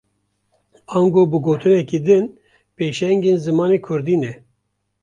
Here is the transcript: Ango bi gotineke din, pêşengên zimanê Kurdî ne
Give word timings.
Ango 0.97 1.21
bi 1.31 1.37
gotineke 1.45 1.97
din, 2.07 2.25
pêşengên 2.75 3.37
zimanê 3.45 3.77
Kurdî 3.85 4.15
ne 4.21 4.31